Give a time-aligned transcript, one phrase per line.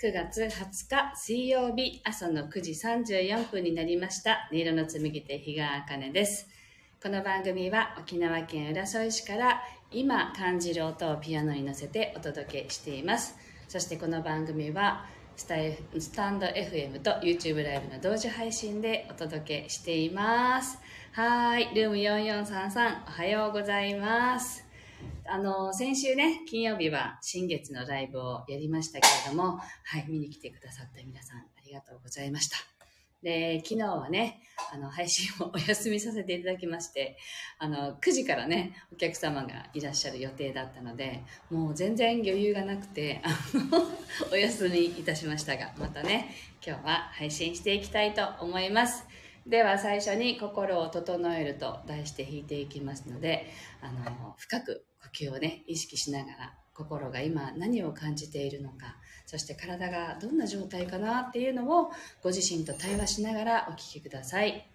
[0.00, 4.48] 9月20日水曜日朝の9時34分になりました。
[4.52, 6.46] 音色の紡手日川茜です。
[7.02, 13.34] この番組は沖縄県浦添市から今感じる音をピアノに乗せてお届けしています。
[13.66, 15.56] そしてこの番組はスタ
[15.98, 20.78] スタンド FM と YouTube ライブの同時配信でお届けしています。
[21.10, 24.67] はい、ルーム4433おはようございます。
[25.24, 32.56] あの、先週ね、金曜日は新月のライブをやりましたけれども、はい、見に来てくださった皆さんありがとうございました。
[33.22, 34.40] で、昨日はね、
[34.72, 37.18] あの、配信をお休みさせていただきまして、
[37.58, 43.86] あの、9時からね、お客様がいらっしゃる予定だったので、もう全然余裕がなくて、あの、
[44.32, 49.04] お休みいたしましたが、またね、今日は配信していきたいと思います。
[49.46, 58.96] では最初に心を整えると題して弾いていきますので、あの、深く呼吸をね、意識しながら、心が今何を感じているのか、
[59.26, 61.90] そして体がどんな状態かなっていうのを
[62.22, 64.68] ご自身と対話しながらお聞きください。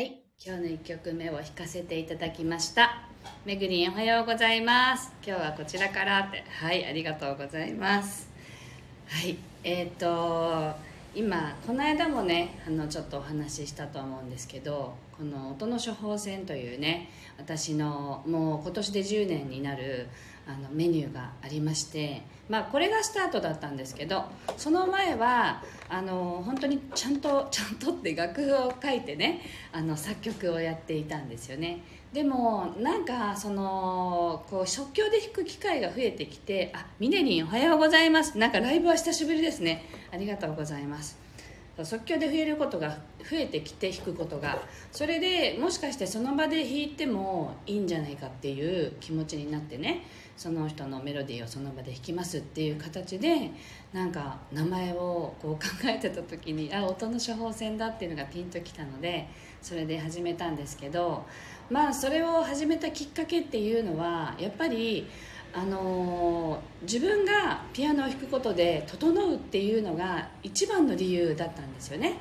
[0.00, 3.02] はい今日の1曲目を弾かせていただきました。
[3.44, 5.12] めぐりんおはようございます。
[5.22, 6.42] 今日はこちらからって。
[6.48, 8.30] はいありがとうございます。
[9.08, 10.74] はいえっ、ー、と
[11.14, 20.08] 今この間もねあのちょっとお話ししたと思うんですけどこの音の処方箋というね私のもう今年で10年になる
[20.50, 24.24] あのメニューがありまして、まあ、これがスタートだったんですけど
[24.56, 29.42] その前はあの本当にちゃんと ちゃんとって楽譜を書いてね
[29.72, 31.80] あの作曲をやっていたんですよね。
[32.12, 39.84] でもなんかそのこう即興で弾く機会が増えてきて「あミネリンおはようございます」なんかライブは久しぶりですね。
[40.10, 41.29] ありがとうございます。
[41.84, 44.58] 即興で増えることが増えてきて弾くことが
[44.92, 50.04] それでもしかしてその場で弾いてもいいんじゃないかっていう気持ちになってね
[50.36, 53.50] その人のメロディーをその場で弾きますっていう形で
[53.92, 59.28] なんか名前をこう考えてた時にあ音の処方箋だっていうのがピンときたので
[59.60, 61.26] それで始めたんですけど
[61.68, 65.06] まあそれを始めたきっかけっていうのはやっぱり
[65.52, 72.18] あの、自分がピアノを弾くことで整うっていうのが一番の理由だったんですよね。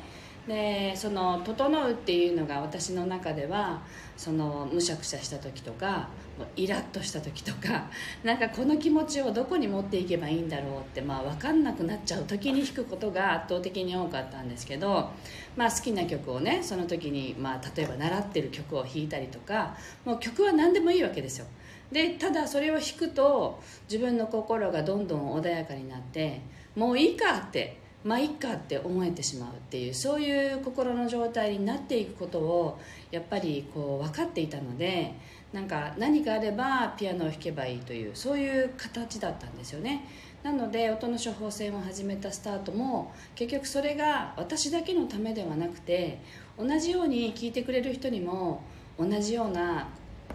[0.50, 3.82] でその「整う」っていうのが私の中では
[4.18, 6.10] そのむしゃくしゃした時とか
[6.56, 7.90] イラッとした時とか
[8.24, 15.10] なんかこの気持ちをどこに持っていけばいいんだろうって、まあ、分かんなくなっちゃう時に弾くことが圧倒的に多かったんですけど、
[15.56, 21.46] まあ、好きな曲をねその時に、まあ、例えば習ってる曲を弾いたりとかもう曲は何でもいいわけですよ。
[21.92, 23.60] でただそれを弾くと
[23.90, 26.42] 自分の心がどんどん穏やかになって
[26.76, 32.80] もういいかってまあいっかって思えてしまうっていうそういう心の状態になっていくことを
[33.12, 35.14] やっぱりこう分かっていたので
[35.52, 40.06] なんか何かあればピアノを弾けばいいというそういう形だったんですよね。
[40.44, 46.22] なので音の処方箋を始めたスタートも結局それが私だけのためではなくて
[46.58, 48.62] 同じように聴いてくれる人にも
[48.98, 49.90] 同じような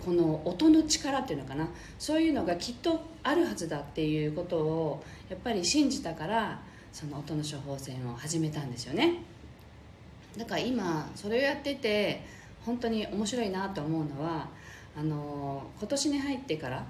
[0.04, 1.68] この音の力っていうのかな？
[1.98, 6.60] そういうのがきっとあるはずだっていうことをやっぱり信じたから
[6.92, 9.22] その音の処方箋を始めたんですよね。
[10.36, 12.22] だから今それをやってて
[12.66, 14.48] 本当に面白いなと思うのは
[14.96, 16.84] あの今年に入ってからん？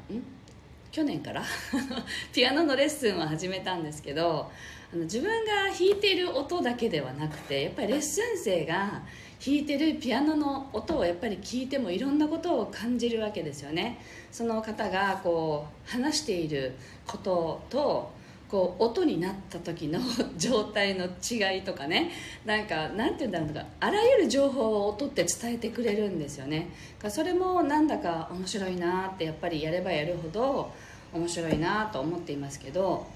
[0.90, 1.42] 去年から？
[2.32, 4.50] ピアノのレッスンを始めたんですけど
[4.92, 9.02] あの自分が弾いている音だけではなくてやっぱりレッスン生が
[9.44, 13.98] 弾いてるピアノの音をやっぱり聞いてもいろんなことを感じるわけですよね。
[14.30, 16.72] その方がこう話している
[17.06, 18.12] ことと
[18.48, 20.00] こう音になった時の
[20.36, 22.10] 状態の違いとかね。
[22.44, 26.68] なんかなんて言うんだろうかあらゆる情報を音って伝えてくれるんですよね。
[27.08, 30.72] それもなんだか面白いなってやっぱりやればやるほど
[31.12, 33.06] 面白いなと思っていますけど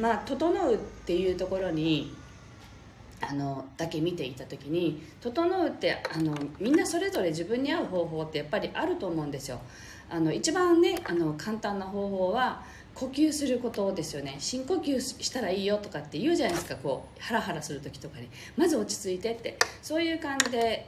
[0.00, 2.14] まあ整うっていうところに
[3.20, 9.60] あのだけ見ていた時に整うってあのみんなそれぞれ自分に合う方法ってやっぱりあると思うんですよ。
[10.08, 12.62] あの一番ねあの簡単な方法は
[12.94, 14.36] 呼吸することですよね。
[14.38, 16.76] 深呼吸したらいいよとかって言うじゃないですか。
[16.76, 18.28] こうハラハラする時とかに。
[18.56, 19.58] まず落ち着いてって。
[19.82, 20.38] そういう感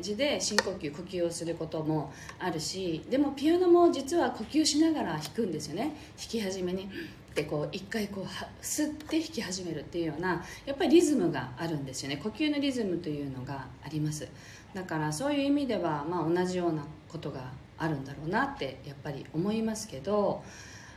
[0.01, 5.95] じで深呼吸呼吸をすることもあるしでもピアノも実は呼吸しながら弾くんですよね。
[6.17, 6.89] 弾き始めに。
[7.39, 8.25] ってこう一回こう
[8.63, 12.17] 吸って弾き始めるっていうようなやっぱりリズムがあるんですよね。
[12.17, 14.29] 呼吸のリズムというのがあります。
[14.75, 20.43] だからそういう意味ではまあ同じようなことがあるんだろうなってやっぱり思いますけど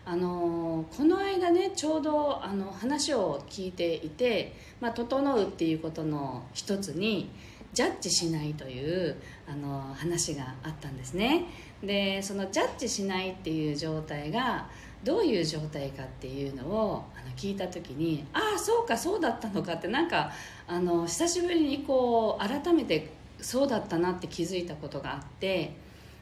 [0.03, 7.29] あのこの間ねちょうどあの話を聞いていて「まあ、整う」っていうことの一つに
[7.73, 9.15] ジャッジしないという
[9.47, 11.45] あの話があったんですね。
[11.83, 14.67] でそのジャッジしないっていう状態が
[15.03, 20.31] どういう状態かっていうのをあの聞いた時にああそうかそうだったのかってなんか
[20.67, 25.73] あの久しぶりにこう改めてそうだったなって気づいたことがあって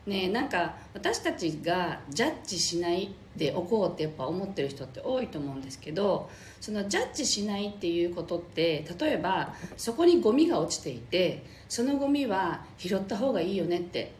[0.05, 14.13] ねなんか私たちがジャッジしないでおこうってやっぱ思ってる人って多いと思うんですけどそのジャッジしないっていうことって例えばそこにゴミが落ちていてそのゴミは拾った方がいいよねって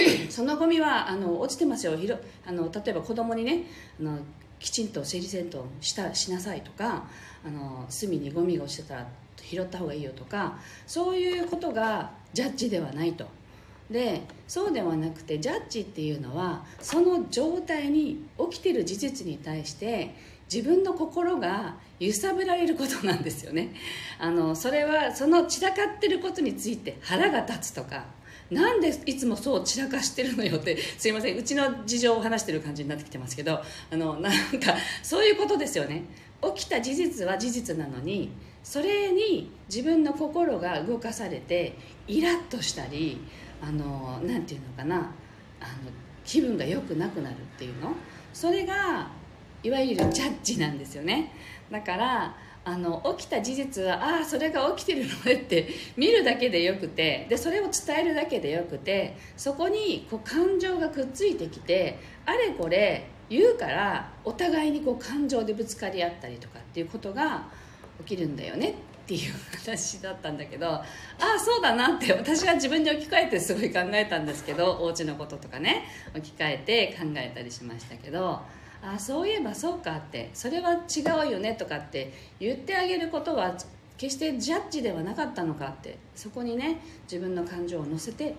[0.30, 1.96] そのゴミはあの落ちてますよ。
[1.96, 3.64] ひろあの例えば子供にね
[4.00, 4.18] あの
[4.58, 7.04] きちんと整理整頓したしなさいとか
[7.44, 9.06] あの隅にゴミが落ちてたら
[9.42, 13.26] 拾った方がいいよとかそういうことがジャッジではないと。
[13.90, 20.12] でそうではなくてジャッジっていうのはその状態に起きてる事実に対して
[20.52, 23.74] 自分の心が揺さぶられることなんですよね。
[24.18, 28.04] あのそれはその散らかってることについて腹が立つとか
[28.50, 33.60] なんでいつもそう散らかしてるのよって すいませんうちの事情を話してる感じになってきてますけど
[33.90, 36.04] あのなんかそういうことですよね。
[36.54, 38.30] 起きた事実は事実なのに
[38.62, 41.76] それに自分の心が動かされて
[42.06, 43.18] イラッとしたり
[43.60, 45.10] あのなんていうのかなあの
[46.24, 47.92] 気分が良くなくなるっていうの？
[48.32, 49.08] それが
[49.62, 51.32] いわゆるジャッジなんですよね。
[51.70, 52.36] だから
[52.68, 67.44] あの起きた事実はああそれが起きてるのねって見るだけでよくてでそれを伝えるだけでよくてそこにこう感情がくっついてきてあれこれ言うからお互いにこう感情でぶつかり合ったりとかっていうことが
[68.00, 68.72] 起きるんだよねっ
[69.06, 69.32] ていう
[69.64, 70.82] 話だったんだけどあ
[71.20, 75.84] あそうだなって私は自分に置き換えてすごい考えたんですけどお家のこととかね
[76.16, 78.40] 置き換えて考えたりしましたけど
[78.82, 83.56] あそういえばそうかってそれは違うよねとかって言ってあげることは
[83.96, 86.80] 決してジャッジではなかったのかってそこにね
[87.10, 88.34] 自分の感情を乗せて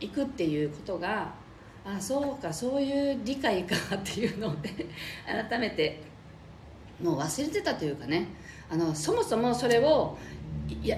[0.00, 1.32] いくっていうことが
[1.84, 4.86] あそうかそういう理解かっていうのをね
[5.48, 6.00] 改めて
[7.02, 8.28] もう忘れてたというかね
[8.70, 10.16] あのそもそもそれを
[10.82, 10.96] や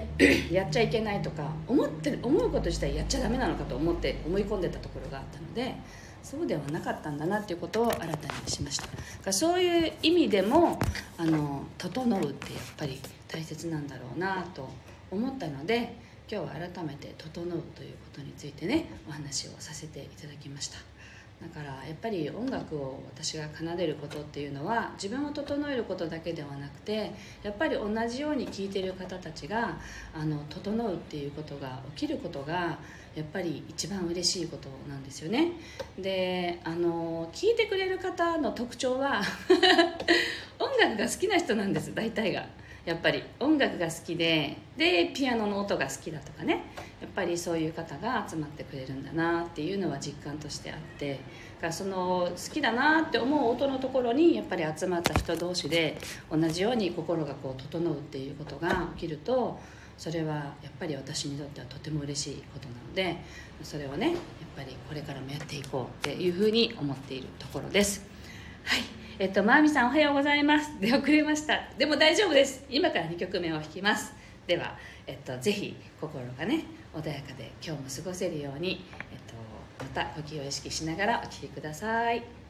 [0.51, 5.75] やっちゃいけないとか思って思うこと自体やっちゃダメなのかと思って思い込んでたところがあったので
[6.25, 8.79] そうではなかったんだなっていうことを新たにしまし
[9.23, 9.31] た。
[9.31, 10.79] そういう意味でも
[11.17, 14.67] あの整うってやっぱり大切なんだろうなと
[15.11, 15.95] 思ったので
[16.29, 20.77] 今日は改めて「整う」ということについてねお話をさせていただきました。
[21.41, 27.11] だからやっぱり音楽を私が奏でることっていうのは自分を整えることだけではなくて
[27.43, 29.77] やっぱり同じように聴いてる方たちが
[30.13, 32.79] あの整うっていうことが起きることが
[33.15, 35.53] やっぱり一番嬉しいことなんですよね。
[35.97, 39.21] であの聞いてくれる方の特徴は
[40.59, 42.45] 音楽が好きな人なんです大体が。
[42.85, 46.65] やっぱり音楽が好きででピアノの音が好きだとかね。
[47.01, 51.19] やっぱりそういう方が集まってくれるんだなっていうのは実感としてあって。
[51.61, 55.97] だその好きだなって思う音のところにやっぱり集まった人同士で
[56.29, 59.59] 同じように心がこう整うっていうことが起きると
[59.97, 63.17] それはやっぱり私にとってはとても嬉しいことなので
[63.63, 64.17] それをねやっ
[64.55, 68.05] ぱりこれからもやっていこうっていうふうに思っているところです。
[68.63, 68.81] はい。
[69.17, 70.71] えっとまーみさんおはようございます。
[70.81, 71.61] 出遅れました。
[71.77, 72.65] でも大丈夫です。
[72.69, 74.13] 今から2曲目を弾きます。
[74.47, 79.33] では、えっと、ぜひ心がね穏やかで今日も過ごせるように、えっと、
[79.83, 82.44] また呼吸を意識しながらお聴きください。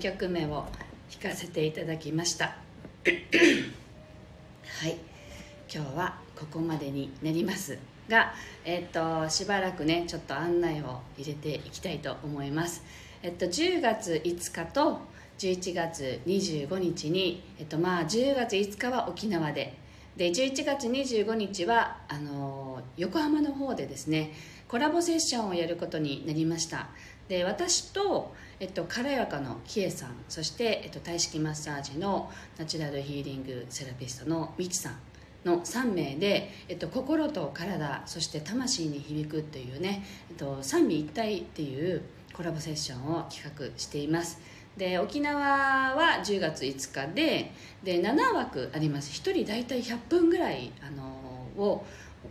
[0.00, 0.66] 曲目を
[1.22, 2.56] 弾かせていただきました。
[3.04, 4.96] はい。
[5.72, 8.32] 今日はここまでになりますが、
[8.64, 12.82] えっと、しばらくねちょっと案内を入れていきたいと思います。
[13.22, 15.00] えっと10月5日と
[15.38, 19.76] 11月25日に、えっと、まあ10月5日は沖縄で
[20.16, 24.32] で11月25日はあの横浜の方でですね
[24.66, 26.88] コラボセッションをやることになりました。
[27.28, 34.96] で私と、えっと、軽やかのキエさんそして、えっと、体式マッサージのナチュラルヒーリングセラピストのみちさん
[35.46, 42.02] の3名で、えっと、心と体そして魂に響くというね、えっと、三位一体っていう
[42.34, 44.38] コラボセッションを企画しています。
[44.76, 45.38] で沖縄
[45.96, 49.10] は10月5日でで7枠あります。
[49.10, 51.02] 1人大体100分ぐらいあの
[51.62, 51.84] を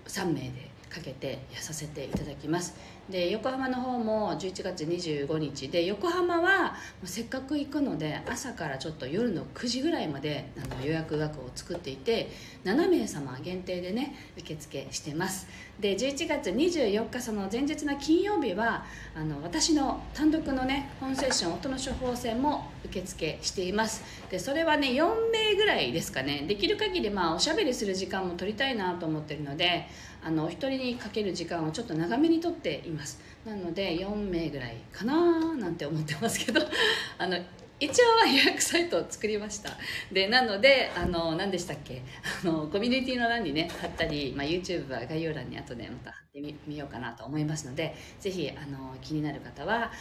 [0.08, 2.76] 3名でかけてやさせていただきます。
[3.10, 5.70] で横浜の方も11月25日。
[5.70, 12.30] で横浜はせっかく行くので朝からちょっと夜の9時ぐらいまであの予約枠を作っていて
[12.66, 15.48] 7名様限定でね受付してます。
[15.80, 24.04] で11月24日その前日の金曜日はあの私の単独のね本セッション音の処方箋も受付しています。
[24.30, 26.46] でそれはね4名ぐらいですかね。
[26.48, 29.88] できる限りまあおしゃべりする時間も取りたいなと思ってるので
[30.24, 33.20] あのお一人にかける時間をちょっと長めにとっています。
[33.46, 36.62] なので4名ぐらいかななんて思ってますけど
[37.18, 37.38] あの
[37.80, 39.72] 一応は予約サイトを作りました。
[40.12, 42.02] でなのであの何でしたっけ？
[42.44, 49.92] あのコミュニティの欄にね貼ったり、まあ、YouTube は概要欄に後でまた貼ってみようかなと思いますのでぜひあの気になる方はあの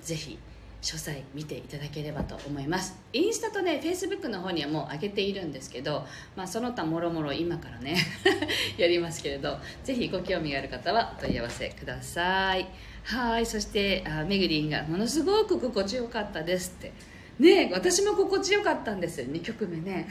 [0.00, 0.38] ぜひ
[0.82, 2.96] 詳細見ていただければと思います。
[3.12, 7.96] インスタとねフェイスブックの方にはもう上げているんですけど、まあ、その他もろもろ今からね
[8.76, 12.66] やりますけれどぜひご興味がある方はお問い合わせください。
[13.04, 16.92] はいそしてあめぐりんがものすごく心地よかったですって。
[17.38, 19.20] ね私も心地よかったんです。
[19.20, 20.08] よ2曲目ね。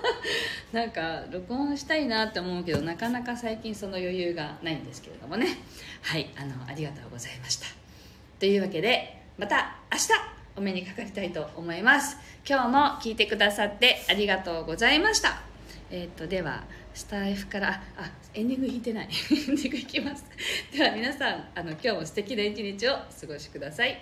[0.72, 5.58] なんか録音したいなって思うけどなかなか最近その余裕がないんですけれどもね。
[6.00, 7.66] はいあのありがとうございました。
[8.38, 12.16] というわけでまた明日お目にかかりたいと思います。
[12.48, 15.40] 今日も聞いてくださってありがとうございました。
[15.90, 16.64] えっ、ー、とでは
[16.94, 19.08] スタイフからあエンディング弾いてない。
[19.30, 20.24] エンディングいきます。
[20.76, 24.00] では皆さんあの今日も素敵な一日をお過ごしください。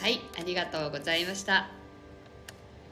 [0.00, 1.81] はいありがとうございました。